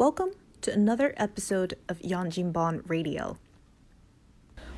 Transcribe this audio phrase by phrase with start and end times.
[0.00, 0.30] Welcome
[0.62, 3.36] to another episode of Yanjinban Radio.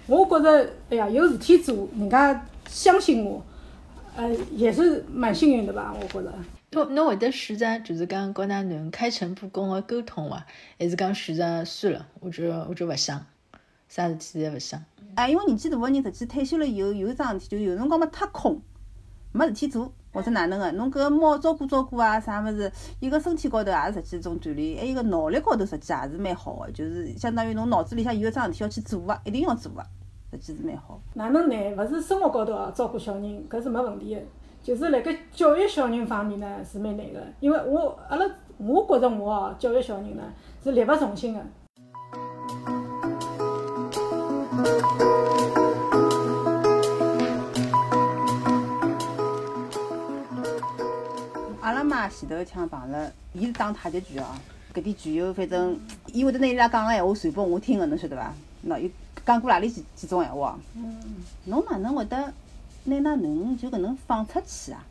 [0.08, 3.40] 我觉着，哎呀，有事体做，人家相信我，
[4.16, 5.94] 呃，也是蛮幸运的吧？
[5.94, 6.34] 我觉着。
[6.72, 10.44] 侬侬会得选择就是讲跟㑚囡开诚布公的沟通伐？
[10.76, 13.24] 还是讲选择算了，我就我就勿想，
[13.88, 14.84] 啥事体侪勿想。
[15.14, 18.60] 哎，因为年纪大个人，实际退休了以后，有一桩事体，就有辰光嘛太空，
[19.30, 29.82] 没事体做，或者哪能个，侬搿猫照顾照顾啊，啥物事，伊个身体高头也实际一种锻炼，还有个脑力高头实际也是蛮好个，就是相当于侬脑子里向有一桩事体要去做个，一定要做个，
[30.32, 31.00] 实际是蛮好。
[31.14, 31.76] 哪能难？
[31.76, 34.20] 勿是生活高头哦，照顾小人搿是没问题个，
[34.62, 38.26] 就是辣盖教育小人方面呢是蛮难个，因为我阿拉
[38.58, 40.22] 我觉着我哦教育小人呢
[40.62, 41.40] 是力不从心个。
[51.72, 54.26] 阿拉妈前头一枪碰了，伊是打太极拳哦，
[54.74, 55.74] 搿点拳友反正
[56.12, 58.30] 伊会得拿伊拉讲个闲话传拨我听个，侬晓得伐？
[58.66, 58.92] 喏，伊
[59.24, 60.58] 讲过何里几几种闲话？
[60.76, 61.00] 嗯。
[61.46, 62.18] 侬哪能会得
[62.84, 64.84] 拿㑚囡就搿能放出去啊？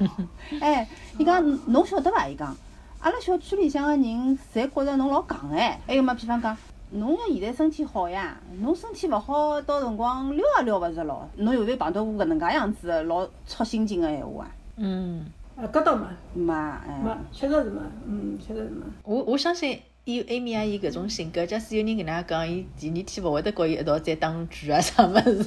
[0.60, 0.86] 哎，
[1.18, 2.28] 伊讲侬晓得伐？
[2.28, 2.54] 伊讲，
[3.00, 5.80] 阿拉小区里向个人侪觉着侬老戆哎。
[5.86, 6.54] 还有嘛，比方讲，
[6.90, 11.26] 侬现在身体好呀，侬身体勿好，到辰光撩也撩勿着咯。
[11.36, 14.50] 侬有没有碰到过搿能介样子个老戳心境个闲话啊？
[14.76, 15.26] 嗯，
[15.62, 18.82] 呃，搿倒没，没，没哎，，确实是没，嗯，确实是没。
[19.04, 25.44] 我我相信伊艾米阿姨搿种性格，假使有人跟㑚讲，伊第二天勿会得跟伊一道再打拳啊啥物事，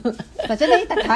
[0.47, 1.15] 直接拿伊打脱。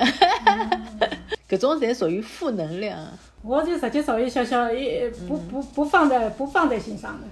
[1.46, 2.98] 搿种侪属于负能量。
[3.44, 7.26] 我就直接找伊笑笑，也不不不放在不放在心上的。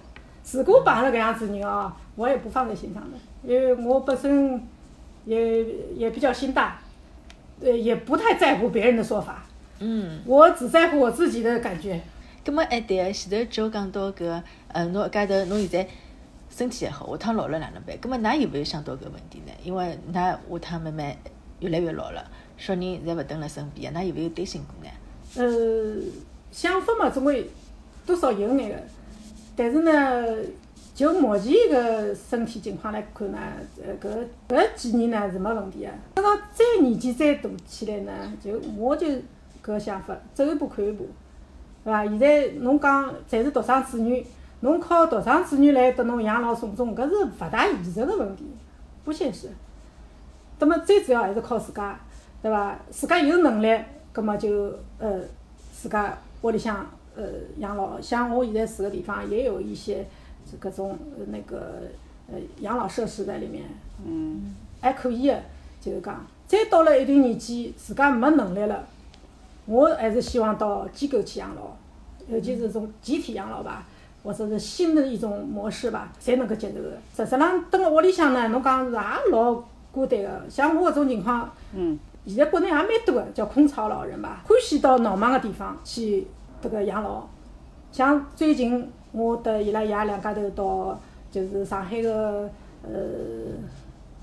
[0.53, 4.62] 如果碰了搿样子人哦，我也不放在心上的，因为我本身
[5.25, 6.78] 也也比较心大，
[7.62, 9.45] 呃，也不太在乎别人的说法，
[9.78, 12.00] 嗯，我只在乎我自己的感觉。
[12.44, 15.88] 葛末哎对个，前头就讲到搿，呃，侬一家头侬现在
[16.48, 17.97] 身体还好，下趟老了哪能办？
[17.98, 19.52] 葛末㑚有没有想到搿问题呢？
[19.64, 21.14] 因为㑚下趟慢慢
[21.60, 22.25] 越来越老了，
[22.56, 24.91] 小人侪勿蹲辣身边，㑚有没有担心过呢？
[25.36, 26.03] 呃，
[26.50, 27.50] 想法嘛，总归
[28.06, 28.76] 多少有眼个，
[29.56, 30.25] 但是呢，
[30.94, 33.38] 就目前个身体情况来看呢，
[33.84, 35.91] 呃，搿搿几年呢是没问题个。
[36.15, 39.09] 等到再年纪再大起来呢，就我就
[39.66, 41.09] 搿个想法，走一步看一步，
[41.82, 42.04] 对伐？
[42.04, 44.25] 现在侬讲侪是独生子女，
[44.60, 48.44] 侬靠独生子女来拨侬养老送终，搿是勿大现实个问题，
[49.04, 49.50] 不现实。
[50.60, 51.99] 那么最主要还是靠自家，
[52.41, 52.78] 对伐？
[52.91, 53.77] 自家有能力，
[54.12, 55.21] 葛末就呃
[55.72, 57.25] 自家屋里向呃
[57.59, 58.00] 养老。
[58.00, 60.06] 像我现在住个地方也有一些
[60.48, 61.83] 这各种呃那个
[62.33, 63.65] 呃养老设施在里面，
[64.06, 65.37] 嗯，还可以个，
[65.81, 68.87] 就是讲，再到了一定年纪，自家没能力了，
[69.66, 71.77] 我还是希望到机构去养老，
[72.28, 73.84] 尤其是这种集体养老吧，
[74.22, 76.91] 或者是新的一种模式吧，才能够接受个。
[77.16, 79.00] 实质上，蹲辣屋里向呢，侬讲是也
[79.32, 79.62] 老
[79.93, 80.43] 孤单个。
[80.49, 86.27] 像我搿种情况，嗯，现在国内也蛮多个，叫空巢老人吧，欢喜到闹忙个地方去
[86.62, 87.27] 迭个养老。
[87.91, 91.00] 像最近我搭伊拉爷两家头到
[91.31, 92.48] 就是上海个
[92.83, 92.91] 呃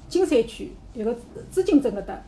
[0.08, 1.16] 金山区有个
[1.50, 2.22] 紫金镇搿搭，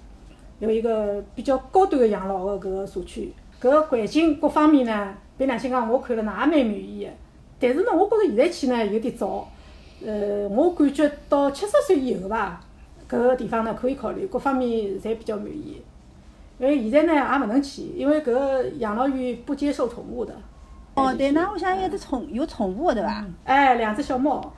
[0.59, 7.11] 有一个比较高端个养老个搿个社区，搿个环境各方面呢，凭良心讲，我看了呢也蛮满意个。
[7.59, 9.47] 但是呢，我觉着现在去呢有点早，
[10.05, 12.61] 呃，我感觉到七十岁以后吧，
[13.09, 15.81] 搿个地方呢可以考虑，各方面侪比较满意。
[16.57, 20.33] 因为现在呢也勿能去，因为搿个养老院不接受宠物的。
[20.93, 23.25] 哦，对，㑚屋里向有只宠有宠物的对伐？
[23.43, 24.53] 哎，两只小猫，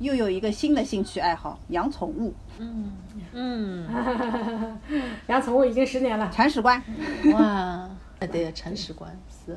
[0.00, 2.92] 又有一个新的兴趣爱好，养宠物，嗯
[3.32, 3.86] 嗯，
[5.28, 6.30] 养宠物已经十年了。
[6.30, 6.82] 铲屎官。
[7.32, 9.56] 哇，哎对，铲屎官是。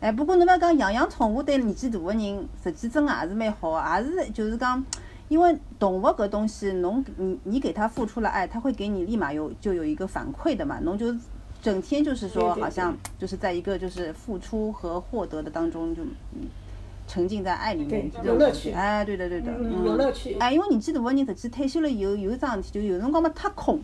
[0.00, 4.82] 哎，不过侬勿要讲养养宠物对年纪大个人，实际真个也是蛮好个，也是就是讲，
[5.28, 11.12] 因为动物搿东西，侬你你给它付出了爱，它会给你立马有就有一个反馈的嘛，侬就
[11.60, 16.46] 整天就是说对对好像就是在一个就是付出和获得的当中就嗯
[17.08, 20.36] 沉浸在爱里面这种感有乐趣觉哎，对的对的，嗯，有乐趣。
[20.38, 23.80] 哎，因为年纪大的人，实际退休了以后，有一桩事体，就有辰光嘛太空，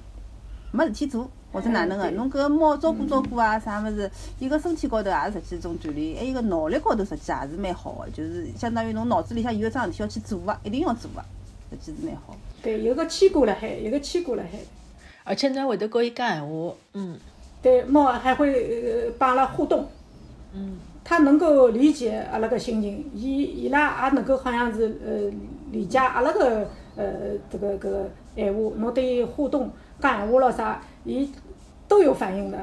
[0.75, 4.11] 没事体做，或者哪能个，侬搿猫照顾照顾啊，啥物事，
[4.41, 11.23] 伊个身体高头也是实际一种锻炼，还有个脑力高头实际也是蛮好个，就是相当于侬脑子里向有一桩事体要去做个，一定要做个，
[11.71, 12.37] 实际是蛮好。
[12.61, 14.59] 对，有个牵挂辣海，有个牵挂辣海。
[15.23, 17.17] 而且侬会得跟伊讲闲话，嗯。
[17.63, 19.87] 对，猫还会呃帮阿拉互动，
[20.53, 20.77] 嗯。
[21.07, 25.31] 它能够理解阿拉个心情，伊伊拉也能够好像是呃
[25.71, 26.67] 理解阿拉个
[26.97, 27.05] 呃
[27.53, 29.71] 这个搿个闲话，侬对伊互动
[30.01, 31.31] 讲闲话咯啥，伊
[31.87, 32.59] 都有反应的。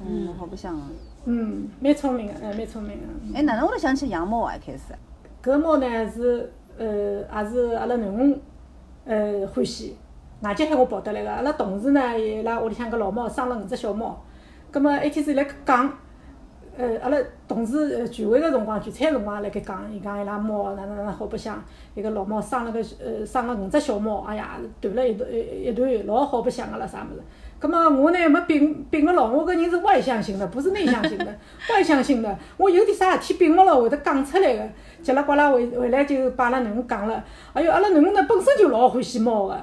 [0.00, 0.88] 嗯，好白相啊！
[1.24, 3.04] 嗯，蛮聪明个，哎，蛮聪明个。
[3.34, 4.54] 哎，哪能会得想起养猫啊？
[4.54, 4.94] 一开始，
[5.42, 6.86] 搿猫呢是呃
[7.20, 8.40] 也是阿拉囡恩
[9.04, 9.96] 呃欢喜，
[10.40, 11.30] 外脚喊我抱得来个。
[11.30, 14.22] 阿拉同事呢，伊拉屋里向搿老猫生了五只小猫，
[14.70, 15.97] 葛末一天子辣盖讲，
[16.78, 21.60] 呃阿拉同事呃聚会个辰光聚餐辰光辣盖讲，伊讲伊拉猫哪能哪能好白相，
[21.96, 27.20] 伊个老猫生了个呃生了五只小猫，哎呀断了一段一一段，老好白相个了啥物事。
[27.58, 31.26] 葛末我呢没摒摒勿牢，我搿人是外向型的，不是内向型的。
[31.68, 34.62] 外向型的，我有点啥事体摒勿牢会得讲出来个。
[35.02, 37.24] 叽里呱啦回回来就把阿拉囡恩讲了。
[37.54, 39.60] 哎哟，阿拉囡恩呢本身就老欢喜猫个，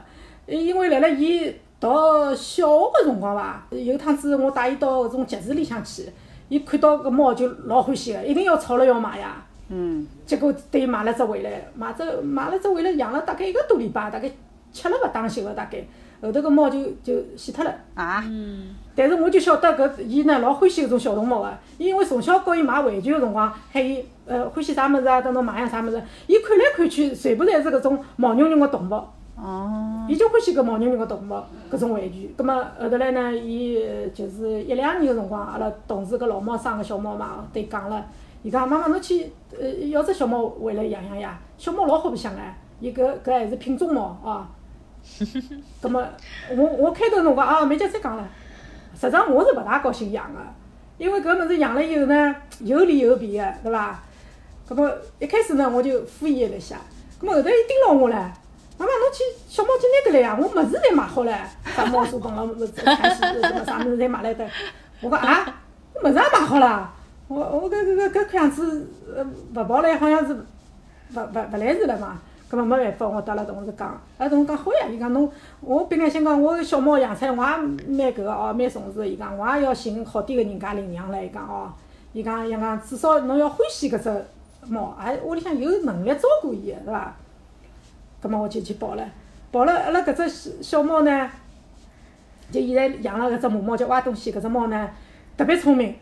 [0.47, 1.87] 因为辣辣伊读
[2.35, 6.09] 小学个辰光伐，有趟子我带伊到搿种集市里向去，
[6.49, 9.43] 伊看到搿猫就老欢喜个，一定要吵了要买呀。
[9.69, 14.29] 嗯，结果对伊买了只回来，买只买了只回来养了大概一个多礼拜，大概
[14.71, 15.83] 吃了勿当心个大概。
[16.21, 17.73] 后头搿猫就就死脱了。
[17.93, 29.03] 啊，嗯但是我就晓得搿伊呢老欢喜搿种小动物个，因为从小告伊买玩具个辰光，喊伊呃欢喜啥物事啊，等侬买样啥物事，伊看来看去全部侪是搿种毛茸茸个动物，
[29.35, 31.33] 哦，伊就欢喜搿毛茸茸个动物
[31.69, 32.33] 搿种玩具。
[32.37, 38.05] 葛末后头来呢，伊呃就是一两年个辰光，阿拉同事搿老猫生个小猫嘛，对伊讲了，
[38.43, 39.29] 伊讲妈妈侬去
[39.59, 42.37] 呃要只小猫回来养养呀，小猫老好白相唻，
[42.79, 44.49] 伊搿搿还是品种猫啊。
[45.81, 46.01] 葛末
[46.55, 48.27] 我我开头辰光啊，没叫再讲了。
[48.95, 50.39] 实际上我是勿大高兴养个，
[50.97, 53.99] 因为搿物事养了以后呢，有利有弊个，对伐？
[54.67, 54.89] 葛末
[55.19, 56.77] 一开始呢，我就敷衍了一下。
[57.19, 58.25] 葛末后头伊盯牢我唻，
[58.77, 61.33] 妈妈侬去小猫去拿得来呀，我物事侪买好唻，
[61.75, 64.45] 啥猫砂盆了，物事看戏什么啥物事侪买来得。
[65.01, 65.45] 我讲啊，
[65.93, 66.91] 我物事也买好了，
[67.27, 69.25] 我我搿搿搿搿看样子呃
[69.55, 72.19] 勿跑来好像是勿勿勿来事了嘛。
[72.47, 73.87] 葛末没办法，我搭阿拉同事讲，
[74.19, 75.31] 阿拉同事讲好呀，伊讲侬，
[75.61, 79.09] 我本来想讲，我小猫养出来，我也蛮搿个哦，蛮重视。
[79.09, 81.23] 伊讲我也要寻好点个人家领养唻。
[81.25, 81.73] 伊讲哦，
[82.13, 84.25] 伊讲伊讲至少侬要欢喜搿只
[84.67, 87.15] 猫，还屋里向有能力照顾伊个，是伐？
[88.21, 89.03] 葛末我就去抱了，
[89.51, 91.29] 抱了阿拉搿只小小猫呢，
[92.51, 94.89] 就现在养了搿只母猫叫挖东西，搿只猫呢
[95.37, 95.95] 特别聪明，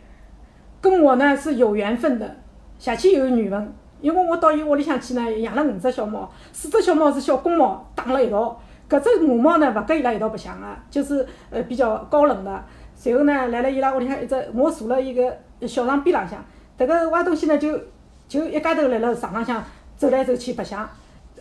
[0.80, 2.36] 跟我呢是有缘分的，
[2.78, 3.72] 邪气有缘分。
[4.00, 8.60] 因为我到伊屋里向去呢，养了五只小猫，四只小猫是小公猫，打了一道。
[8.86, 12.64] 搿只母猫呢，勿跟伊拉一道白相个，就是呃比较高冷的。
[12.94, 15.34] 随后呢，来了伊拉屋里向一只，我坐了一个
[15.66, 16.44] 小床边浪向，
[16.78, 17.80] 迭个歪东西呢就
[18.28, 19.64] 就一家头辣辣床浪向
[19.96, 20.86] 走来走去白相，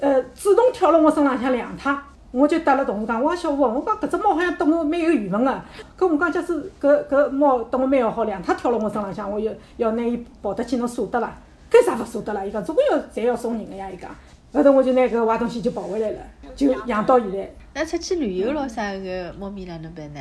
[0.03, 2.00] 呃主动跳了我身浪向两趟。
[2.31, 5.51] 我就搭了同事讲，我讲小吴，我讲搿只猫好像对我蛮有缘分个。
[5.95, 6.51] 搿我讲假使
[6.81, 11.31] 搿搿猫对我蛮要好，两趟跳了我身浪向，我要要拿伊抱得去，侬舍得伐？
[11.71, 12.44] 搿啥勿舍得啦？
[12.44, 13.88] 伊讲总归要侪要送人个呀！
[13.88, 14.09] 伊讲，
[14.51, 16.17] 后头我就拿搿坏东西就抱回来了，
[16.56, 17.53] 就养到现在。
[17.75, 20.19] 那出去旅游咯啥个猫咪哪能办呢？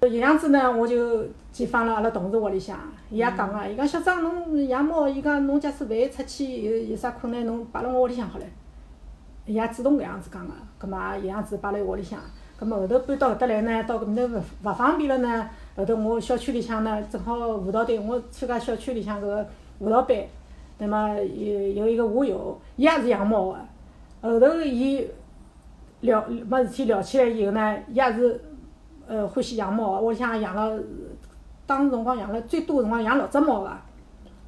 [0.00, 2.78] 有样子呢，我就寄放了阿拉同事屋里向，
[3.10, 8.42] 伊也讲个，伊讲小张侬养猫，伊讲侬假使万一出去有有啥困难，侬摆辣我屋里向好唻。
[9.44, 12.18] 伊也主动搿样子讲个，葛末也样子摆辣伊屋里向。
[12.56, 15.50] 葛末后头搬到搿搭来呢，到搿面头勿勿方便了呢。
[15.74, 19.46] 后头我小区里向呢，正好舞蹈队，我参加小区里向搿个
[19.80, 20.16] 舞蹈班。
[20.78, 23.58] 那么有有一个舞友，伊也是养猫个。
[24.20, 25.04] 后头伊
[26.02, 28.40] 聊没事体聊起来以后呢，伊也是
[29.08, 30.00] 呃欢喜养猫个。
[30.00, 30.80] 屋里向养了，
[31.66, 33.70] 当时辰光养了最多辰光养六只猫个，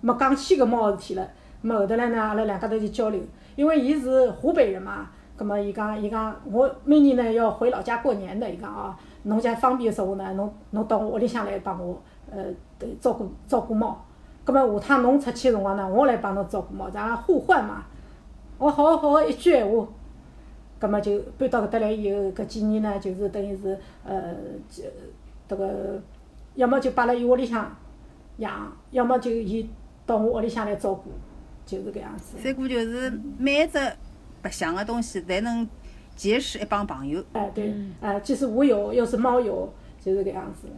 [0.01, 1.29] 没讲起搿猫个事体了。
[1.63, 3.21] 么后头来呢，阿拉两家头就交流，
[3.57, 8.95] 因为伊是湖北人嘛，葛末伊讲伊讲我每年呢要回老家过年的，伊讲哦，
[9.25, 12.45] 侬家方便个时候呢，侬侬到我屋里向来帮我呃
[13.01, 14.05] 照顾照顾猫。
[14.45, 17.85] 葛末下趟侬出去个辰光呢，我来帮侬照顾猫，咱互换嘛。
[18.59, 19.87] 我好好一句闲话，
[20.79, 24.35] 葛末就搬到搿搭来以后，搿几年呢，就是等于是呃，
[24.69, 24.85] 就
[25.49, 26.01] 迭个
[26.55, 27.75] 要么就摆辣伊屋里向
[28.37, 29.69] 养，要么就伊
[30.05, 31.11] 到我屋里向来照顾，
[31.67, 32.39] 就是搿样子。
[32.43, 33.79] 三姑就是每一只
[34.43, 35.67] 白相个东西，侪能
[36.15, 37.25] 结识一帮朋友。
[37.33, 40.69] 哎，对，哎，既是无友又是猫友，就是搿样子。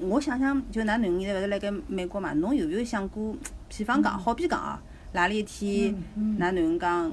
[0.00, 2.32] 我想想，就㑚囡恩现在勿是辣盖美国嘛？
[2.34, 3.34] 侬有没有想过，
[3.68, 4.78] 比方讲，好比讲哦，
[5.12, 5.94] 哪里一天，
[6.38, 7.10] 㑚囡恩讲，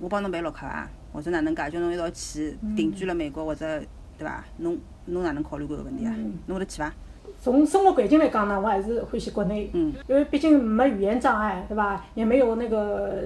[0.00, 0.90] 我帮侬办绿卡伐？
[1.12, 3.78] 或者哪能介，叫侬一道去定居了美国，或者
[4.16, 4.42] 对伐？
[4.56, 6.14] 侬侬哪能考虑过搿问题啊？
[6.46, 6.90] 侬会得去伐？
[7.40, 12.04] 从生活环境来讲呢，我还是欢喜国内，嗯因为毕竟没语言障碍，对吧？
[12.14, 13.16] 也没有那个呃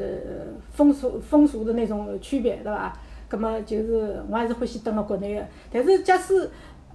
[0.72, 2.92] 风俗风俗的那种区别，对吧？
[3.28, 5.46] 葛么就是我还是欢喜蹲辣国内的。
[5.70, 6.48] 但是假使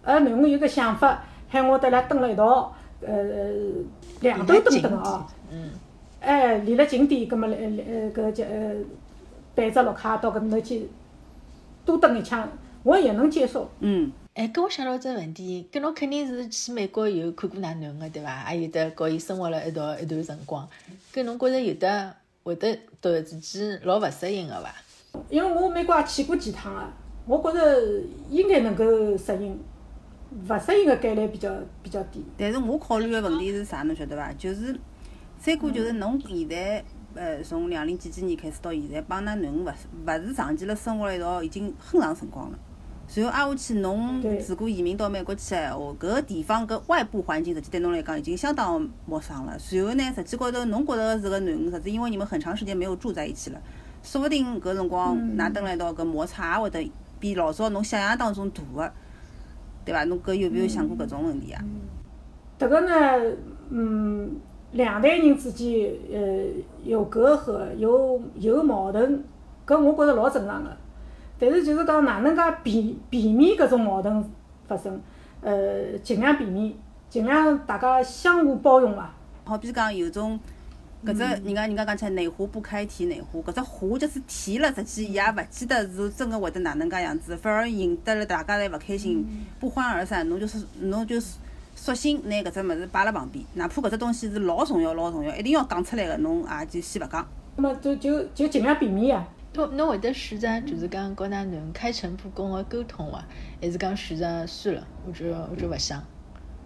[0.03, 3.25] 呃囡恩有个想法，喊我得来蹲辣一道，呃
[4.21, 5.69] 两头蹲蹲哦，嗯，
[6.21, 8.75] 哎，离了近点，葛么来来呃搿叫呃
[9.53, 10.89] 办只绿卡到搿面头去
[11.85, 12.47] 多蹲一枪，
[12.83, 13.69] 我也能接受。
[13.81, 18.29] 嗯，哎，搿我想到只问题，搿侬肯定是去美国以后看过㑚囡恩个对伐？
[18.29, 20.65] 还有得和伊生活了一道一段辰光，
[21.13, 24.73] 搿侬觉着有得会得突然之间老勿适应个伐？
[25.29, 26.93] 因为我美国也去过几趟啊，
[27.25, 28.85] 我觉着应该能够
[29.17, 29.59] 适应，
[30.47, 32.23] 勿适应个概率比较比较低。
[32.37, 34.31] 但是我考虑个问题是啥，侬晓得伐？
[34.31, 34.79] 就是
[35.39, 36.81] 三哥，就是侬现在
[37.15, 39.75] 呃，从两零几几年开始到现在，帮㑚囡恩勿是
[40.07, 42.57] 勿是长期辣生活辣一道，已经很长辰光了。
[43.13, 49.57] 然后挨下去，侬对如果移民到美国去个闲话，搿个地方搿外部环境实际对侬来讲已经相当陌生了。
[49.71, 53.61] 然后呢，实际高头侬觉着是个囡恩，实际因为你们很长时间没有住在一起了，
[54.01, 58.91] 说不定搿辰光㑚蹲辣一道搿摩擦也会得比老早侬想象当中大个，
[59.83, 60.05] 对伐？
[60.05, 61.61] 侬搿有没有想过搿种问题啊？
[62.57, 63.35] 迭个呢，
[63.71, 64.37] 嗯，
[64.71, 66.45] 两代人之间，呃，
[66.85, 69.21] 有隔阂，有有矛盾，
[69.67, 70.77] 搿我觉着老正常个。
[71.41, 74.23] 但是就是讲哪能介避避免搿种矛盾
[74.67, 75.01] 发生，
[75.41, 76.71] 呃，尽量避免，
[77.09, 79.11] 尽量大家相互包容伐。
[79.43, 80.39] 好比讲有种
[81.03, 89.25] 搿只人家人家讲起来内湖不开提内湖，搿只壶就是提了，实际伊也勿记得是真个会得哪能介样子，反而引得了大家侪勿开心，
[89.59, 90.29] 不欢而散。
[90.29, 91.19] 侬就是侬就
[91.75, 97.27] 索性拿搿只物事摆辣旁边，哪怕搿只东西是老重要老重要，一定要讲出来个，侬也就先勿讲。
[97.55, 99.27] 那么就就就尽量避免呀。
[99.53, 103.23] 侬侬会得选择就是讲跟㑚囡恩开诚布公个沟通伐？
[103.61, 106.01] 还是讲选择算了，我就我就勿想，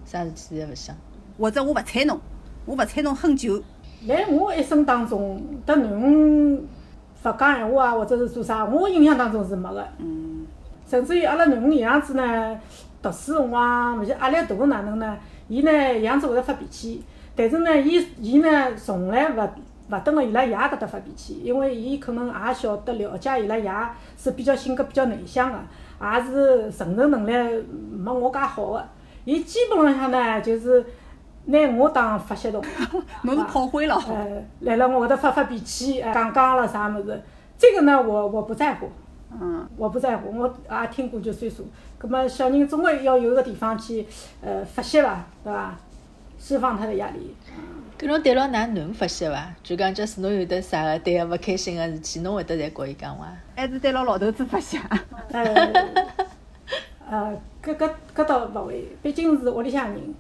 [0.06, 0.96] 啥事体侪勿想？
[1.40, 2.20] 或者我勿睬侬，
[2.66, 3.62] 我勿睬侬很久，
[4.06, 6.68] 辣我一生当中，得囡恩勿
[7.24, 9.88] 讲闲话啊，或者是做啥，我印象当中是没个。
[9.98, 10.46] 嗯，
[10.88, 12.60] 甚至于阿拉囡恩样子呢，
[13.02, 15.18] 读书辰光，勿是压力大哪能呢？
[15.48, 17.04] 伊呢样子会得发脾气，
[17.36, 19.50] 但是呢，伊伊呢从来勿
[19.90, 23.72] 勿蹲辣伊拉爷搿搭发脾气，因为伊可能也晓得了解伊拉爷
[24.18, 25.60] 是比较性格比较内向个，
[26.02, 27.66] 也是承受能力
[27.96, 28.84] 没我介好个。
[29.26, 30.86] 伊基本浪向呢就是
[31.46, 32.64] 拿我当发泄筒。
[33.24, 33.96] 侬 是炮灰了。
[34.08, 37.22] 呃，来了我搿搭发发脾气，呃讲讲了啥物事，
[37.58, 38.90] 这个呢，我我不在乎，
[39.40, 40.48] 嗯，我不在乎，我
[40.82, 41.68] 也听过就算数。
[41.98, 44.06] 葛么小人总归要有个地方去，
[44.42, 45.76] 呃，发泄伐，对伐？
[46.38, 47.34] 释放他的压力。
[47.98, 49.54] 搿侬对牢㑚囡恩发泄伐？
[49.64, 53.32] 就讲假使侬有得啥个对个勿开心个事体，侬会得侪告伊讲伐？
[53.56, 54.78] 还是对牢老头子发泄。
[55.32, 55.42] 呃，
[57.10, 60.14] 呃，搿搿搿倒勿会，毕竟是屋里向人，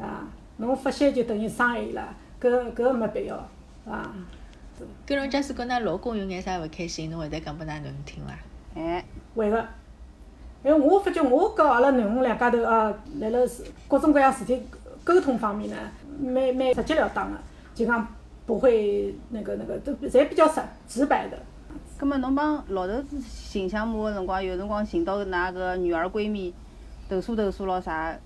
[0.00, 2.08] 啊，侬发泄就等于伤害伊拉，
[2.40, 3.36] 搿搿没必要，
[3.86, 4.14] 啊。
[5.06, 8.32] 搿侬假使跟㑚老公有眼啥勿开心，侬会得讲拨㑚囡恩听伐？
[8.74, 9.68] 哎，会个，
[10.64, 13.38] 因为我发觉我告阿拉囡恩两家头啊，辣辣
[13.88, 14.62] 各种各样事体
[15.04, 15.76] 沟通方面呢，
[16.20, 17.38] 蛮蛮直截了当个，
[17.74, 18.06] 就讲
[18.46, 21.38] 不会那个那个都侪比较直直白的。
[21.98, 26.52] 葛末侬帮老头子寻相骂个辰光，有辰光寻到㑚个女儿闺蜜
[27.08, 28.16] 投诉投诉咯啥，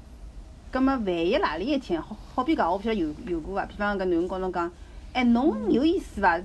[0.71, 3.67] 葛末万一何里一天，好好比讲，我勿晓得有有过伐？
[3.67, 4.71] 比方搿囡恩告侬讲，
[5.13, 6.41] 哎，侬有意思伐？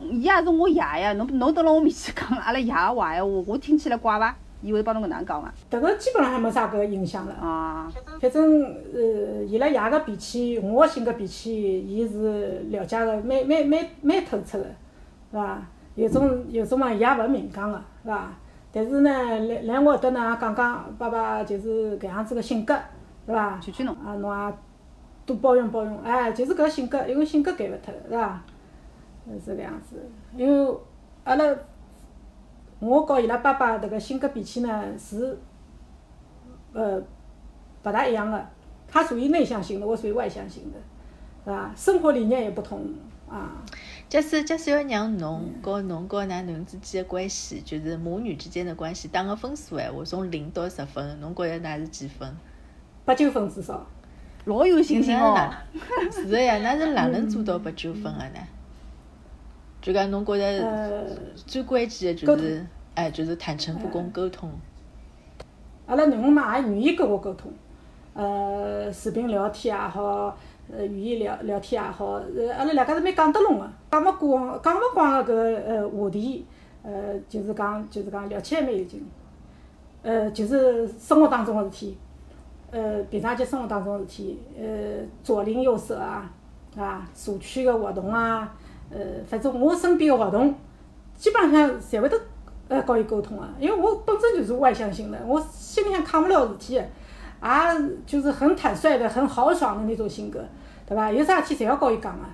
[0.00, 4.36] 伊也是我爷呀，侬侬蹲辣我面前讲阿拉爷个坏闲话，我听起来怪伐？
[4.64, 5.52] 伊会帮侬搿能讲伐？
[5.70, 7.34] 迭个基本上还没啥搿个影响了。
[7.34, 14.72] 啊，反正呃，伊拉爷个脾气，我个性格脾气，伊是了解个蛮蛮蛮蛮透彻个，是
[15.32, 15.62] 伐？
[15.94, 18.32] 有种有种嘛，伊也勿明讲个，是伐？
[18.72, 22.74] 但是呢，来来我搿搭呢，讲讲爸爸就是搿样子个性格，
[23.26, 23.58] 是伐？
[23.60, 23.94] 劝劝侬。
[23.96, 24.54] 啊，侬也
[25.26, 28.42] 多包容包容，哎，就是搿性格，因为性格改勿脱，是伐？
[29.44, 29.96] 是搿样子，
[30.36, 30.76] 因为
[31.24, 31.44] 阿拉
[32.84, 35.38] 我和伊拉爸爸迭个性格脾气呢是
[36.74, 36.98] 呃
[37.82, 38.46] 勿大一样的，
[38.86, 40.78] 他属于内向型的，我属于外向型的，
[41.44, 41.72] 是吧？
[41.74, 42.86] 生活理念也不同
[43.28, 43.52] 啊。
[44.08, 52.36] 假使假使要让侬和侬和㑚囡恩之间的关系，就是母女之间的关系打个分数闲话，从零到十分，侬觉着㑚是几分？
[53.06, 53.86] 八九分至少。
[54.44, 55.50] 老有信心哦。
[56.12, 58.40] 是的呀，那是哪能做到八九分个呢？
[59.80, 61.04] 就讲侬觉着呃，
[61.46, 64.50] 最关键的就是，哎，就是坦诚不公沟通。
[65.86, 67.52] 阿拉囡恩嘛也愿意跟我沟通，
[68.14, 70.34] 呃，视频聊天也好，
[70.72, 76.46] 呃，语音聊聊天也好，呃，阿拉两家头蛮讲得拢个，讲勿光讲勿光个搿呃话题，
[76.82, 79.04] 呃，就是讲就是讲聊起来蛮有劲，
[80.02, 81.98] 呃，就是生活当中个事体，
[82.70, 84.64] 呃，平常节生活当中个事体，呃，
[85.22, 86.30] 左邻右舍啊，
[86.78, 88.54] 啊，社区个活动啊，
[88.88, 90.54] 呃，反正我身边个活动，
[91.14, 92.18] 基本上侪会得
[92.68, 96.82] 呃和伊沟通个，因为我本身就是外向型的，我心里向扛勿了事体个，
[97.42, 100.44] 也就是很坦率的、很豪爽的那种性格，
[100.86, 101.10] 对伐？
[101.12, 102.24] 有啥事体侪要和伊讲个。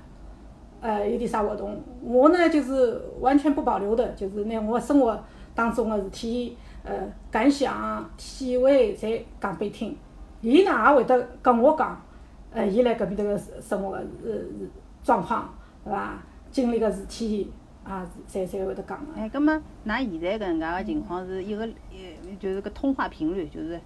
[0.83, 5.23] 呃，有点啥活动，我呢就是完全不保留的，就是拿我生活
[5.55, 6.95] 当中的事体，呃，
[7.31, 9.95] 感想、体会，侪讲拨伊听。
[10.41, 12.03] 伊呢也会得跟我讲，
[12.51, 14.33] 呃，伊辣搿边迭个生活个呃
[15.05, 15.53] 状况，
[15.85, 16.15] 对伐？
[16.51, 17.53] 经历个事体，
[17.99, 19.21] 也是侪侪会得讲个。
[19.21, 19.55] 哎，葛末
[19.87, 23.81] 㑚现在搿能介个情况是一个，呃，就是搿通话频率，就是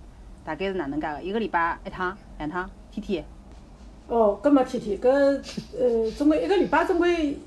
[0.44, 1.22] 大概是哪能介个？
[1.22, 3.24] 一个礼拜一趟、两趟，天天？
[4.08, 5.08] 哦，搿没天天，搿
[5.78, 7.38] 呃，总归一个礼拜总归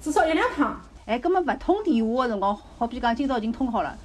[0.00, 0.80] 至少一两趟。
[1.04, 3.96] 哎，葛末勿通电话个辰光，好比讲今朝已经通好了，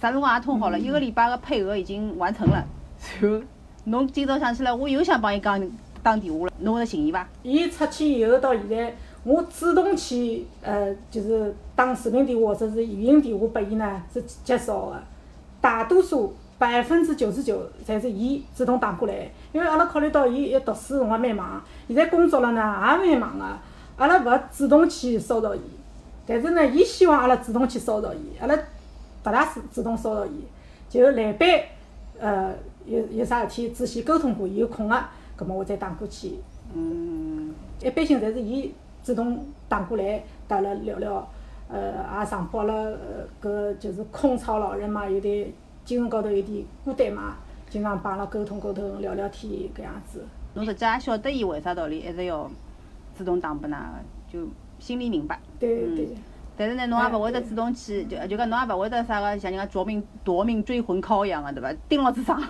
[0.00, 2.64] 啥辰光也通好了，一个礼拜个配额已经完成了，
[3.20, 3.40] 然后
[3.84, 5.60] 侬今朝想起来，我又想帮伊讲
[6.02, 7.28] 打电话了，侬会得寻伊伐？
[7.42, 8.96] 伊出去以后到现在，
[9.26, 15.02] 我主动去呃，就是打视频电话或者是语音电话拨伊呢，是极少个。
[15.60, 22.60] 大多数百分之九十九侪是伊主动打过来，因为阿拉考虑到伊要读书辰光蛮忙，现在工作了呢
[23.04, 23.44] 也蛮忙个，
[23.96, 25.60] 阿拉勿主动去骚扰伊。
[26.24, 28.58] 但是呢，伊希望阿拉主动去骚扰伊，阿拉勿
[29.24, 30.44] 大主主动骚扰伊，
[30.88, 31.48] 就来班，
[32.20, 32.54] 呃，
[32.86, 35.04] 有有啥事体仔细沟通过，伊有空个，
[35.34, 36.38] 葛末我再打过去。
[36.72, 37.52] 嗯，
[37.82, 38.72] 一般性侪是伊
[39.06, 41.30] 主动打过来，搭了聊聊，
[41.68, 45.46] 呃，也上报了，呃，搿就是空巢老人嘛，有点
[45.84, 47.36] 精神高头有点孤单嘛，
[47.70, 50.24] 经常帮阿拉沟通沟通，聊聊天搿样子。
[50.54, 52.50] 侬实际也晓得伊为啥道理一直要
[53.16, 53.78] 主动打拨㑚个，
[54.28, 54.48] 就
[54.80, 55.38] 心里明白。
[55.60, 56.08] 对对。
[56.56, 61.72] 但是呢，侬也勿会得主动去，就就讲侬也勿会得啥个像人家夺命夺命追魂 call 一样个，对伐？
[61.88, 62.42] 盯牢子上，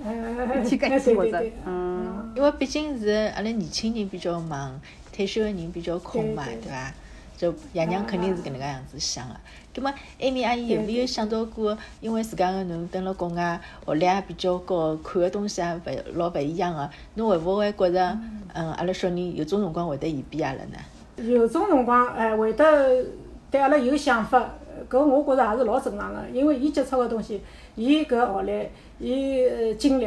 [0.64, 2.32] 去搿去或者，嗯。
[2.36, 4.80] 因为毕竟是阿拉年轻人比较忙，
[5.18, 6.94] 退休个人比较空嘛，对伐？
[7.36, 9.34] 就爷娘肯定是搿能介样子想个。
[9.74, 15.80] 葛末艾米阿姨有没有想到过，因为自家个囡蹲辣国外，学历也比较高，看个东西也勿
[16.14, 18.18] 老勿一样个，侬会勿会觉着，
[18.54, 20.78] 嗯，阿拉小人有种辰光会得嫌比阿拉呢？
[21.16, 23.04] 有种辰光，哎，会得。
[23.50, 24.54] 对阿拉有想法，
[24.88, 27.40] 搿我觉着也是老正常个，因为伊接触个东西，
[27.74, 28.68] 伊搿学历，
[29.00, 30.06] 伊经历，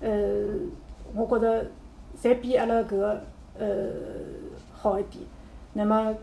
[0.00, 0.10] 呃，
[1.12, 1.66] 我觉着
[2.22, 3.24] 侪比阿拉搿个
[3.58, 3.66] 呃
[4.90, 5.24] 好一点。
[5.72, 6.14] 那么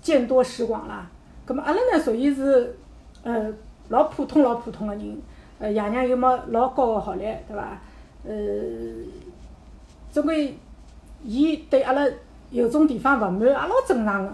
[0.00, 1.06] 见多识广啦，
[1.44, 2.76] 葛末阿拉呢属于是
[3.22, 3.52] 呃
[3.88, 5.20] 老普通老普通个人，
[5.58, 7.78] 呃爷娘又没老高个学历，对伐？
[8.24, 8.32] 呃，
[10.10, 10.56] 总归
[11.24, 12.06] 伊对阿拉
[12.50, 14.32] 有种地方勿满，也老正常个。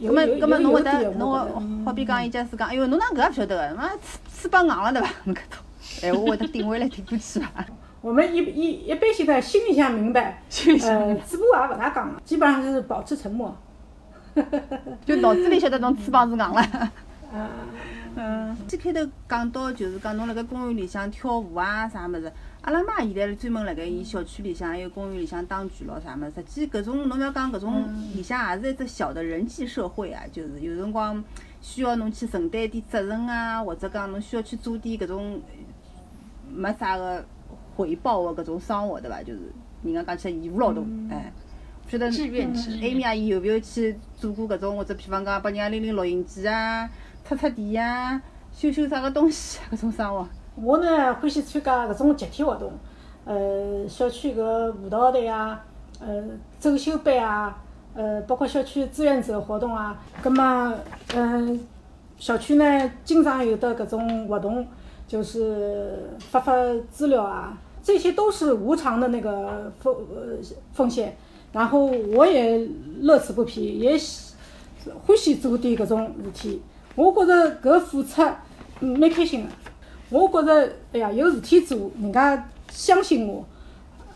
[0.00, 5.08] 葛末葛末侬会得侬好比讲，伊假使讲，哎哟，侬哪搿也勿晓得个，妈翅翅膀硬了对伐？
[5.24, 7.64] 侬搿种闲话会得顶回来顶过去伐？
[8.04, 10.42] 我们一一一般性在心里向明白，
[10.82, 13.56] 呃，嘴巴也勿大讲了，基本上就是保持沉默。
[15.06, 16.92] 就脑子里晓得侬翅膀是硬了。
[18.16, 18.54] 嗯。
[18.68, 22.30] 最开头讲到就是讲侬辣盖公园里向跳舞啊啥物事。
[22.60, 31.24] 阿拉妈现在专门辣盖伊小区里向还有公园里向打拳咯啥物事，实际搿种侬覅讲搿种里向也是一只小的人际社会啊，就是有辰光
[31.62, 35.40] 需要侬去承担点责任啊，或者讲侬需要去做点搿种
[36.52, 37.24] 没啥个
[37.76, 39.22] 回报的搿种生活，对伐？
[39.22, 39.40] 就是
[39.82, 41.32] 人家讲起来义务劳动，哎，
[41.86, 46.88] 勿晓得艾米阿姨有勿有去做过搿种，或者比方讲帮人家拎拎录音机啊、
[47.24, 48.20] 擦擦地啊、
[48.52, 50.26] 修修啥个东西搿种生活？
[50.56, 52.72] 我呢欢喜参加搿种集体活动，
[53.24, 55.64] 呃，小区搿舞蹈队啊，
[56.00, 56.22] 呃，
[56.58, 57.62] 走秀班啊，
[57.94, 60.00] 呃，包括小区志愿者活动啊。
[60.22, 60.72] 葛末，
[61.14, 61.60] 嗯，
[62.16, 64.64] 小区呢经常有得搿种活动，
[65.14, 66.52] 就是发发
[66.90, 70.36] 资料啊，这些都是无偿的那个奉呃
[70.72, 71.16] 奉献。
[71.52, 74.34] 然后我也乐此不疲，也喜
[75.06, 76.60] 欢喜做点搿种事体。
[76.96, 78.22] 我觉着搿付出
[78.80, 79.50] 蛮开心的。
[80.10, 83.46] 我觉着，哎呀，有事体做，人家相信我，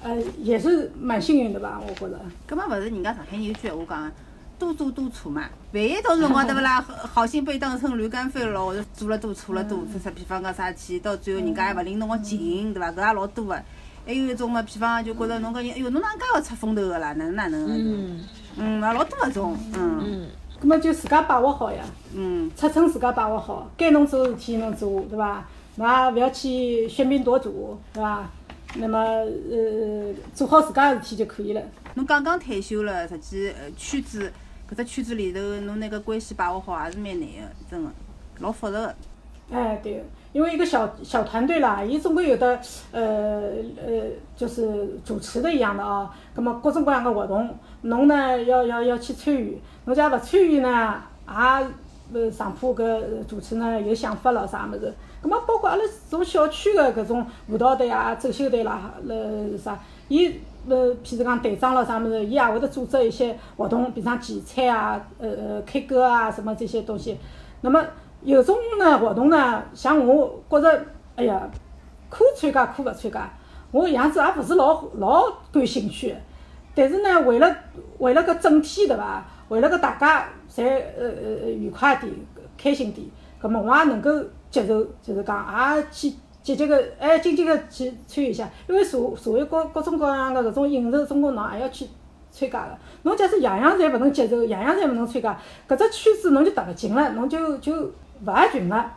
[0.02, 1.80] 呃，也是蛮幸运的吧？
[1.80, 2.18] 我觉着。
[2.48, 4.12] 搿么勿是人家上海人有句闲话讲，
[4.58, 5.44] 多做多错嘛。
[5.72, 6.80] 万一到辰光对勿啦？
[7.12, 12.90] 好心被当成驴肝肺了，或者做了多错了多，说比方讲啥事体，到最后人家还勿领侬个情，对伐？
[12.92, 13.62] 搿也老多个。
[14.06, 17.12] 还有一种嘛，比方就觉着侬搿人，哎哟，侬哪能介要出风头个啦？
[17.12, 17.68] 哪能哪能？
[17.68, 18.20] 嗯。
[18.56, 20.00] 嗯，也老多搿种，嗯。
[20.02, 20.28] 嗯。
[20.60, 21.84] 搿么就自家把握好呀。
[22.14, 22.50] 嗯。
[22.56, 25.46] 尺寸自家把握好，该侬做事体侬做，对伐？
[25.76, 28.28] 那勿要去喧宾夺主，对伐？
[28.74, 31.62] 那么呃，做好自家个事体就可以了。
[31.94, 34.32] 侬刚刚退休了，实际呃圈子，
[34.70, 37.90] 搿只圈子里头，侬那个关系把握好也是蛮难个，真个，
[38.40, 38.94] 老复杂个。
[39.50, 42.60] 哎，对，因为一个小小团队啦，伊总归有的
[42.92, 43.50] 呃
[43.82, 44.02] 呃，
[44.36, 46.10] 就是主持的一样的哦。
[46.34, 47.48] 葛末各种各样个活动，
[47.80, 54.92] 侬呢要要要去参与，侬假勿参与呢，也呃上铺搿主持呢有想法了啥物事。
[55.22, 60.34] 葛末包括阿拉从小区个搿种舞蹈队啊、走秀队啦，呃啥，伊
[60.66, 67.16] 呃譬如讲队长咯啥物事，伊也会得组织一些活动，比方聚餐啊、呃呃 K 歌啊什么这些东西。
[67.60, 67.84] 那么
[68.22, 70.84] 有种呢活动呢，像我觉着，
[71.16, 71.48] 哎呀，
[72.10, 73.30] 可参加可勿参加，
[73.70, 76.14] 我样子也勿是老老感兴趣。
[76.74, 77.56] 但是呢，为了
[77.98, 79.24] 为了搿整体对伐？
[79.48, 80.62] 为了个大家侪
[80.98, 82.12] 呃呃呃愉快点、
[82.58, 83.06] 开心点，
[83.40, 84.10] 葛末我也能够
[84.50, 86.12] 接受，就是讲也去
[86.48, 91.86] 积极个哎积极个去参与一下，因为社社会各各种各样个搿种应酬，总归侬也要去
[92.30, 92.78] 参加个。
[93.02, 97.92] 侬假使样样侪勿能接受，样样侪勿能参加，搿只圈子侬就踏勿进了，侬就就勿
[98.24, 98.90] 合群了。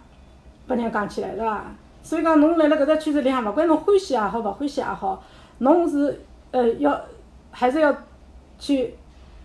[0.66, 1.66] 拨人家讲起来，对伐？
[2.02, 5.22] 所以讲，侬辣辣搿只圈子里向，勿管侬欢喜也好，勿欢喜也好，
[5.58, 7.02] 侬是呃要
[7.52, 7.94] 还是要
[8.58, 8.96] 去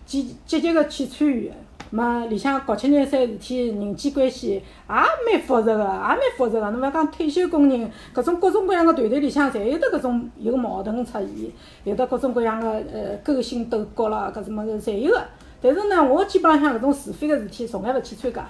[0.05, 1.51] 积积极个去参与。
[1.89, 6.71] 嘛，里向搞七廿三事体，人际关系也蛮复杂个，也蛮复杂个。
[6.71, 11.51] 侬勿要讲退休工人，搿种各种各样个团队里向，侪有得搿种有矛盾出现，
[11.83, 15.21] 有得各种各样个呃勾心斗角啦，搿种物事侪有个。
[15.61, 18.49] 但是呢，我基本浪向搿种是非个事体，从来勿去参加，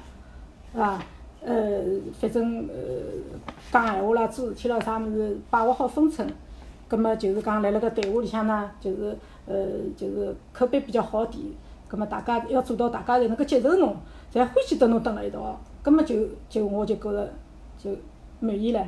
[0.73, 0.99] 是伐？
[1.45, 1.55] 呃，
[2.19, 2.75] 反正呃
[3.71, 6.27] 讲闲话啦，做事体啦，啥物事把握好分寸。
[6.89, 9.55] 葛末就是讲辣辣搿队伍里向呢，就是呃
[9.95, 11.43] 就是口碑比较好点。
[11.87, 13.95] 葛末大家要做到大家侪能够接受侬，
[14.33, 17.33] 侪欢喜得侬蹲辣一道，葛末就就我就觉着
[17.77, 17.91] 就
[18.39, 18.85] 满意唻。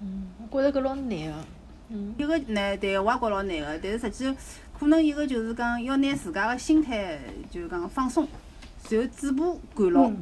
[0.00, 1.34] 嗯，我觉着搿老难个。
[1.88, 2.14] 嗯。
[2.16, 4.36] 一个呢，对个，我也觉老难个，但是实际
[4.78, 7.18] 可能一个就是讲要拿自家个心态
[7.50, 8.26] 就是讲放松，
[8.90, 10.02] 然后嘴巴管牢。
[10.04, 10.16] 嗯。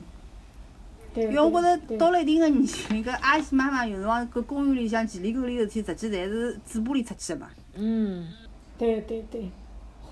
[1.13, 1.25] 对。
[1.25, 7.51] 因为我觉着到了一定个年纪，搿阿姨妈妈有辰光搿公园里向前里沟里个事体，实际侪是嘴巴里出去个嘛。
[7.75, 8.29] 嗯。
[8.77, 9.49] 对对对，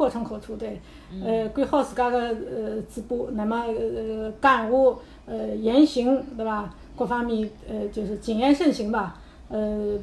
[0.02, 0.80] 祸从口出，对。
[1.24, 6.68] 呃，管好自家个呃嘴巴，那么呃讲闲话，呃言行，对伐？
[6.96, 9.16] 各方面呃就是谨言慎行吧。
[9.48, 9.96] 呃，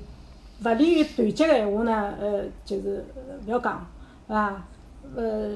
[0.64, 3.04] 勿利于团结个闲话呢，呃就是
[3.46, 3.86] 勿要讲，
[4.28, 4.64] 是伐？
[5.16, 5.56] 呃，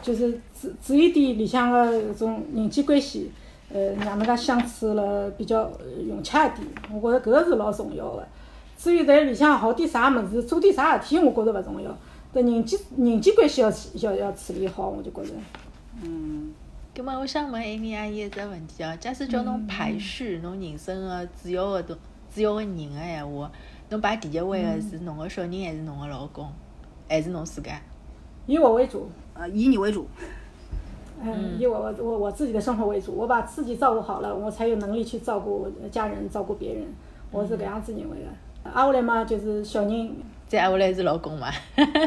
[0.00, 3.32] 就是注注意点里向个搿种人际关系，
[3.72, 5.70] 呃，让大家相处了比较
[6.06, 6.68] 融洽一点。
[6.92, 8.24] 我觉着搿个是老重要个。
[8.76, 11.90] 至于在里向学点啥物事，做点啥事体，我觉着勿重要。
[12.38, 15.30] 搿人际人际关系要要要处理好，我就觉着。
[16.02, 16.54] 嗯。
[16.94, 21.96] 葛末我想问艾米阿姨一只问题哦，假使叫侬排序侬人生个主要个东
[22.32, 23.50] 主要个人个闲话，
[23.90, 26.48] 侬排第一位个是侬个小人，还是侬个老公，
[27.08, 27.80] 还是侬自家？
[28.46, 30.06] 以我为主，呃，以你为主。
[31.20, 36.84] 嗯，以我我我我自己的生活为主，我把自己照顾好了，我才有能力去照顾家人、照顾别人，
[37.32, 38.26] 我是搿样子认为的。
[38.72, 40.16] 挨下来嘛，就是小人，
[40.48, 41.48] 再挨下来是老公嘛。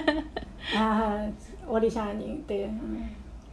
[0.76, 1.22] 啊，
[1.68, 2.98] 屋里向个人，对，嗯。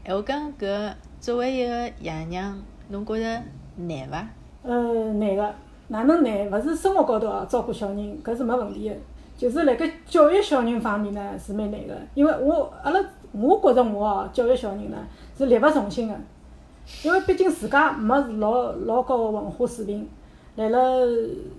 [0.04, 3.42] 哎，我讲搿作为一个爷娘，侬觉着
[3.76, 4.26] 难伐？
[4.62, 5.54] 呃，难个，
[5.88, 6.50] 哪能难？
[6.50, 8.94] 勿是生活高头哦，照顾小人搿是没问题个，
[9.36, 13.00] 就是辣盖教育小人方面呢是蛮难个，因为我阿拉
[13.32, 14.96] 我觉着我哦教育小人呢
[15.36, 16.14] 是力不从心个，
[17.04, 20.08] 因为毕竟自家没老老高个文化水平，
[20.56, 20.78] 辣辣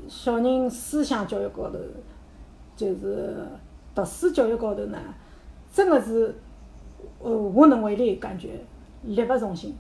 [0.08, 1.78] 小人思想教育高头，
[2.80, 3.46] 就是
[3.94, 4.98] 读书教育高头呢，
[5.74, 6.34] 真个是
[7.20, 8.52] 呃无能为力，感觉
[9.04, 9.76] 力不从心。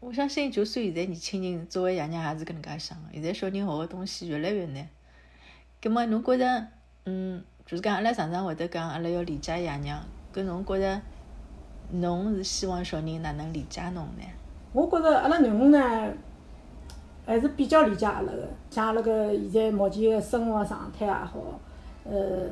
[0.00, 3.04] 我相信，就算现在年轻人作为爷娘也是搿能介想个。
[3.12, 4.88] 现在小人学个东西越来越难。
[5.82, 6.66] 葛末侬觉着，
[7.04, 10.02] 嗯，就是讲阿拉常常会得讲，阿拉要理解爷娘。
[10.32, 11.02] 搿侬觉着，
[11.90, 14.24] 侬是希望小人哪能理解侬呢？
[14.72, 16.14] 我觉着阿拉囡恩呢，
[17.26, 21.60] 还是比较理解阿拉个，像阿拉个现在目前个生活状态也好，
[22.04, 22.48] 呃，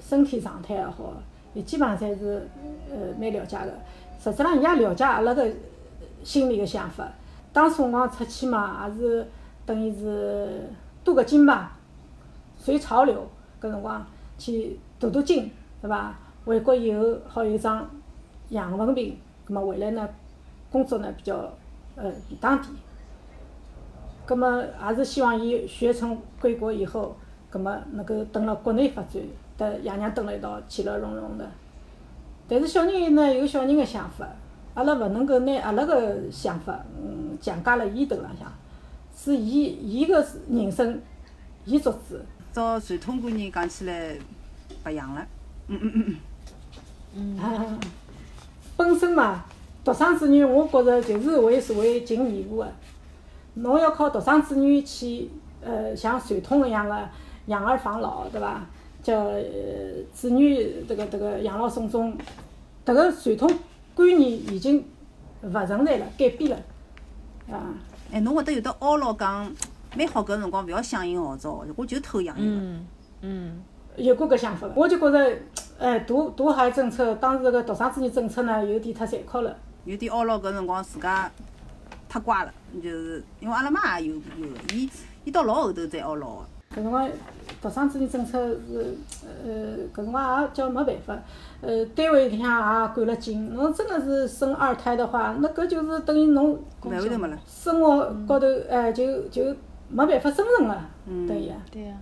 [0.00, 1.12] 身体状态也好，
[1.54, 2.48] 伊基本上侪是
[2.90, 3.72] 呃蛮了解个。
[4.18, 5.46] 实质上，伊也了解阿拉个
[6.22, 7.08] 心里个想法。
[7.52, 9.26] 当初辰光出去嘛，也是
[9.66, 10.68] 等于是
[11.04, 11.76] 镀个金吧，
[12.56, 13.26] 随潮流。
[13.60, 14.04] 搿辰光
[14.38, 16.18] 去镀镀金，对伐？
[16.44, 17.88] 回国以后好有张
[18.48, 20.08] 洋文凭，葛末回来呢，
[20.70, 21.36] 工作呢比较
[21.94, 22.72] 呃便当点。
[24.26, 27.14] 葛末也是希望伊学成归国以后，
[27.52, 29.20] 葛末能够蹲辣国内发展，
[29.58, 31.46] 搭爷娘蹲辣一道，其乐融融的。
[32.48, 34.26] 但是小人呢有小人个想法，
[34.72, 38.50] 阿拉勿能够拿阿拉个想法，嗯，强加辣伊头浪向，
[39.14, 40.98] 是伊伊个人生，
[41.66, 42.16] 伊做主。
[42.52, 44.16] 照传统观念讲起来，
[44.82, 45.26] 白养了。
[45.68, 46.16] 嗯嗯嗯
[47.14, 47.38] 嗯。
[47.38, 47.78] 啊，
[48.76, 49.44] 本身嘛，
[49.84, 52.72] 独生子女，我觉着就是为社会尽义务个。
[53.54, 55.30] 侬要靠独生子女去，
[55.62, 57.08] 呃，像传统个样个
[57.46, 58.60] 养儿防老，对伐？
[59.02, 59.42] 叫呃
[60.12, 62.16] 子女迭个迭个养老送终，
[62.86, 63.50] 迭个传统
[63.96, 64.84] 观念已经
[65.42, 66.56] 勿存在了，改变了，
[67.50, 67.74] 啊。
[68.12, 69.52] 哎，侬会得有得懊恼讲，
[69.96, 72.54] 蛮好搿辰光勿要响应号召，我就偷养一个。
[72.54, 72.86] 嗯
[73.22, 73.62] 嗯。
[73.96, 75.38] 有过搿想法个，我就觉着，
[75.80, 79.56] 哎，大大孩政策，当时个独生子女政策呢，有点太残酷了。
[79.84, 81.28] 有点懊恼搿辰光自家
[82.08, 84.88] 太乖了，就是因为阿拉妈也有有个，伊
[85.24, 86.46] 伊到老后头才懊恼个。
[86.72, 87.08] 搿辰光
[87.60, 88.96] 独生子女政策是，
[89.44, 91.18] 呃，搿辰光也叫没办法，
[91.60, 93.54] 呃，单位里向也管了紧。
[93.54, 96.58] 侬真个是生二胎的话，那搿就是等于侬。
[97.46, 99.44] 生活高头，哎，就就
[99.88, 101.52] 没办法生存了，嗯等于。
[101.70, 101.94] 对呀、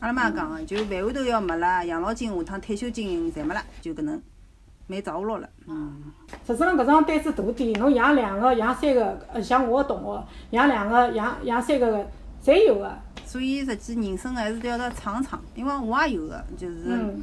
[0.00, 4.20] 阿拉妈讲个，就饭碗头要没了，养老金下趟退休金侪没了，就搿能，
[4.86, 5.48] 蛮着落了。
[5.66, 6.04] 嗯，
[6.46, 12.06] 实质上搿张单子大点，侬养两个、养三个，呃，像我个同学养两个、养养三个个，
[12.44, 12.92] 侪有个。
[13.34, 16.84] 所以实际人生还是要得闯闯，因为我也有个，就是。
[16.86, 17.20] 嗯。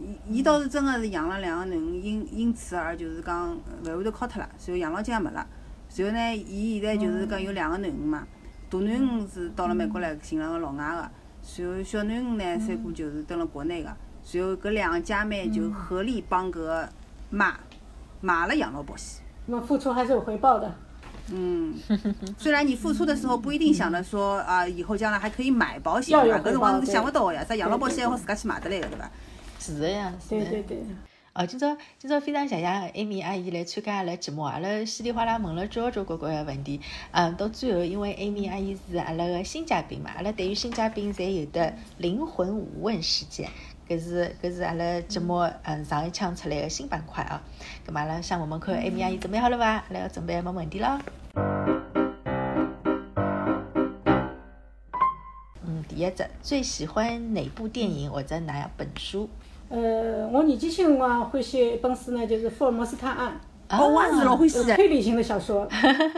[0.00, 5.46] 伊伊倒是真个是养了两个囡恩，因因此而就是讲饭碗头敲脱了，然后养老金也没了。
[5.94, 8.26] 然后呢，伊现在就是讲有两个囡恩嘛，
[8.68, 13.96] 大囡恩是到了美国来寻了个老外个，然后小囡恩呢三姑就是蹲了国内个，
[14.32, 16.88] 然后搿两个姐妹就合力帮搿个
[17.30, 17.54] 妈
[18.20, 19.22] 买了养老保险。
[19.46, 20.74] 那付出还是有回报的。
[21.32, 21.74] 嗯，
[22.38, 26.48] 虽然你付出的时候不一定想着说啊，以后将来还可以买保险要有对伐？
[26.48, 29.10] 搿辰光想勿到个呀，啥养老保险对对还好自家去买得来个，对伐？
[29.58, 30.44] 是的呀，是的。
[30.44, 30.86] 对对对。
[31.36, 43.50] 哦，今朝今朝非常谢谢艾米阿姨来参加阿拉节目，阿拉稀里哗啦问了交交关关个问题，嗯，到最后因为艾米阿姨是阿拉个新嘉宾嘛，阿拉对于新嘉宾侪有的灵魂五问时间，
[43.88, 47.40] 搿是搿是阿拉节目嗯上一腔出来个新板块啊，
[47.86, 49.64] 咁嘛阿拉向我们看艾米阿姨准备好了伐？
[49.66, 50.98] 阿拉要准备问问题了。
[55.66, 59.28] 嗯，第一只最喜欢哪部电影或者哪本书？
[59.68, 64.74] 呃，我年纪轻辰光欢喜一本书呢，就是《福尔摩斯探案哦，我也是老欢喜》，的。
[64.76, 65.68] 推理型的小说，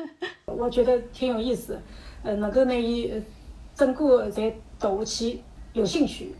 [0.47, 1.81] 我觉得挺有意思，
[2.23, 3.21] 呃，能够拿伊呃
[3.75, 5.41] 整个侪读下去，
[5.73, 6.33] 有兴趣。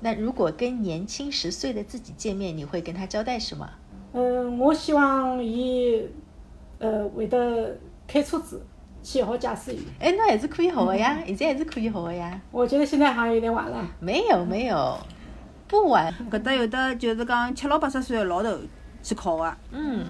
[0.00, 3.68] 那如果跟年轻十岁的自己见面，你会跟他交代什么？
[4.12, 6.02] 嗯，我希望伊
[6.78, 8.62] 呃会得开车子，
[9.02, 9.82] 去学好驾驶员。
[10.00, 12.40] 哎，那还是可以学的呀，现在还是可以学的呀。
[12.50, 13.86] 我觉得现在好像有点晚了。
[14.00, 14.98] 没有没有，
[15.66, 16.14] 不晚。
[16.30, 18.56] 搿搭有的就是讲七老八十岁的老头
[19.02, 20.06] 去考个，嗯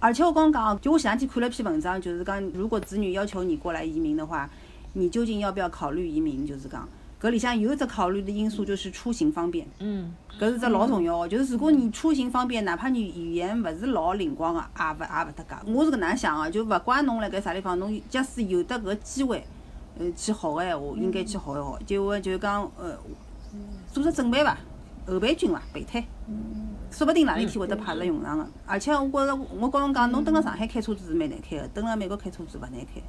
[0.00, 4.50] 而且我刚刚讲，就我前两天看了篇文章，就是讲如果子女要求你过来移民的话，
[4.94, 6.44] 你究竟要不要考虑移民？
[6.44, 6.88] 就是讲
[7.22, 11.28] 搿里向有一只考虑的因素就是出行方便，嗯搿是只老重要个。
[11.28, 15.72] 就是如果你出行方便，哪怕你语言勿是老灵光个，也勿也勿搭界。
[15.72, 19.44] 我是搿能想个，就勿怪侬辣盖啥地方，侬假使有得搿机会，
[20.00, 21.78] 呃，去学个闲话，应该去学一学。
[21.86, 22.98] 就我就讲呃，
[23.92, 24.58] 做只准备伐，
[25.06, 26.04] 后备军伐，备胎。
[26.90, 28.46] 说不定哪一天会得派了用场个。
[28.66, 33.00] 而且我觉着，我告侬讲，侬蹲辣上海开车子是蛮难开个，蹲辣美国开车子勿难开。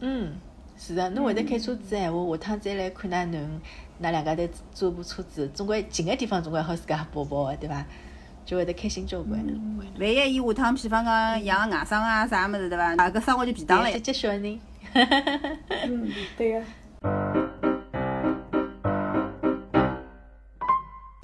[0.00, 0.32] 嗯，
[0.78, 3.60] 是的，侬会得开车子闲话，下趟再来看㑚囡恩，
[4.02, 7.84] 㑚两家头租部车子，总归近个地方总归好自家跑跑个，对伐？
[8.44, 9.40] 就会得开心交关。
[10.00, 12.84] 万一伊下趟比方讲养个外甥啊啥物事对伐？
[12.96, 14.60] 啊搿生活就便当对，了接接小人。
[15.86, 17.71] 嗯，对个。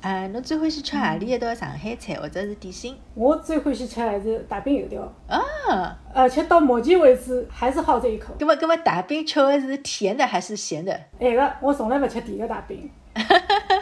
[0.08, 2.96] 啊，侬最欢喜吃何里一道上海菜或者是点心？
[3.12, 8.32] 我最欢喜吃还是大饼油条，啊，而且到目前为止还是好这一口。
[8.38, 10.98] 那么那么大饼吃的是甜的还是咸的？
[11.20, 13.38] 咸个，我从来不吃甜的大饼，哈哈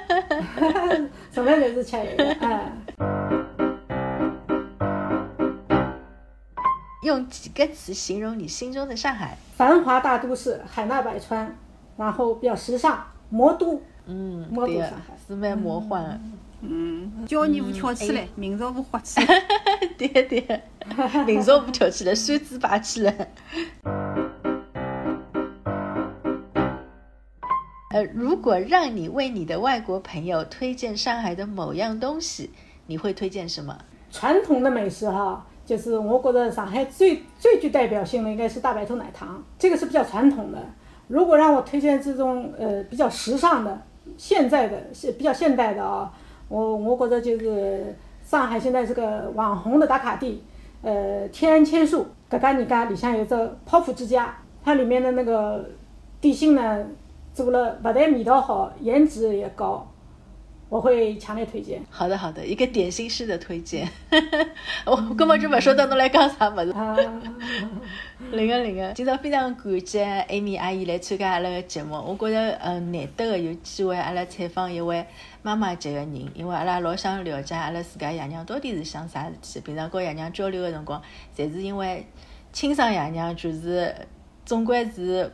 [0.08, 0.20] 哈
[0.56, 2.72] 哈哈从来就是吃咸的，哎。
[7.04, 9.38] 用几个词形容你心中的上海？
[9.54, 11.56] 繁华大都市，海纳百川，
[11.96, 13.80] 然后比较时尚，魔都。
[14.06, 16.20] 嗯，对个上海，是蛮魔幻的。
[16.62, 19.42] 嗯，交谊舞跳起来，民族舞活起来。
[19.98, 20.60] 对对个，
[21.26, 23.32] 民族舞跳起来，扇子摆起来。
[27.90, 32.50] 呃，如果让你为你的外国朋友推荐上海的某样东西，
[32.86, 33.76] 你会推荐什么？
[34.10, 40.58] 传统的美食哈，就是我觉得上海最最具代表性的应该是大白兔奶糖，这个是比较传统的。
[41.08, 43.80] 如果让我推荐这种呃比较时尚的、
[44.16, 46.12] 现在的、现比较现代的啊，
[46.48, 50.42] 我我觉着就是上海现在是个网红的打卡地，
[50.82, 55.64] 呃，天安千树搿家人家里向有只泡芙之家，它里面的那个
[56.20, 56.86] 点心呢
[57.34, 59.86] 做了不但味道好，颜值也高，
[60.68, 61.80] 我会强烈推荐。
[61.88, 63.88] 好的好的，一个点心式的推荐。
[64.84, 66.72] 我根本就不晓得侬来讲啥物事。
[66.76, 66.96] 啊，
[68.32, 71.94] 另个另个，今朝非常感谢艾米阿姨来参加阿拉个节目。
[71.94, 75.06] 我觉着，嗯，难得个有机会阿拉采访一位
[75.42, 79.60] 妈妈级个人，因为阿拉老想了解阿拉自家爷娘到底是想啥事体。
[79.60, 81.00] 平常跟爷娘交流个辰光，
[81.36, 82.04] 侪是因为
[82.52, 83.94] 亲生爷娘就是
[84.44, 85.30] 总归是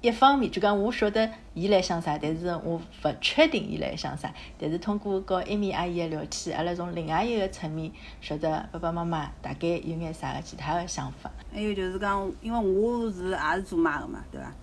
[0.00, 4.32] 一方面就讲我晓得伊来想啥，但是我勿确定伊来想啥。
[4.58, 11.30] 但是通过和艾米阿姨的聊天，阿拉从另外一个层面晓得爸爸妈妈大概有眼啥个其他的想法。
[11.52, 14.54] 还有就是讲，因为我是也是做妈的嘛，对吧？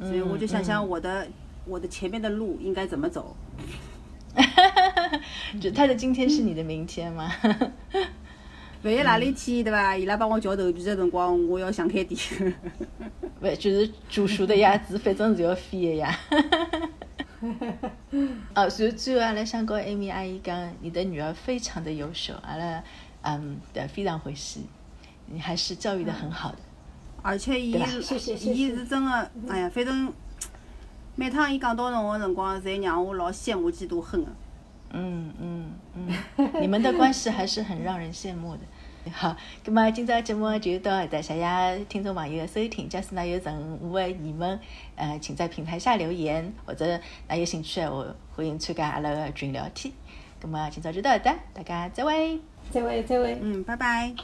[0.00, 1.28] 所以我就想想我的
[1.66, 3.36] 我的前面的路应该怎么走。
[5.60, 7.30] 就他的今天是你的明天吗？
[8.82, 9.94] 万一哪里天对伐？
[9.96, 12.18] 伊拉帮我嚼头皮的辰光，我要想开点。
[13.42, 16.18] 勿就是煮熟的鸭子，反正是要飞的呀。
[18.54, 22.82] 哦，所以最后阿拉想跟艾米阿姨讲，你的女儿非常的优秀，阿拉
[23.22, 24.66] 嗯对非常欢喜，
[25.26, 26.58] 你还是教育的很好的。
[27.22, 30.10] 而且伊谢谢谢谢伊是真的，哎呀，反正
[31.16, 34.30] 每趟伊讲到侬个辰光，侪让我老羡慕嫉妒恨的。
[34.92, 38.60] 嗯嗯嗯，你们的关系还是很让人羡慕的。
[39.12, 42.86] 好，那么今朝节目就到这，谢谢听众朋友的收听。
[42.86, 44.60] 假使呢，有任何的疑问
[44.94, 49.92] 呃，请在平台下留言，或者哪有兴趣，我欢迎参加阿拉的群聊天。
[50.42, 52.38] 那么今朝就到这，大家再会、
[52.70, 53.38] 再会、再会。
[53.40, 54.14] 嗯，拜拜。